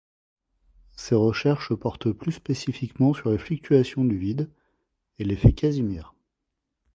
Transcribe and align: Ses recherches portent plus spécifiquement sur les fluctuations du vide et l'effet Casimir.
Ses 0.95 1.13
recherches 1.13 1.75
portent 1.75 2.11
plus 2.11 2.31
spécifiquement 2.31 3.13
sur 3.13 3.29
les 3.29 3.37
fluctuations 3.37 4.03
du 4.03 4.17
vide 4.17 4.49
et 5.19 5.23
l'effet 5.23 5.53
Casimir. 5.53 6.15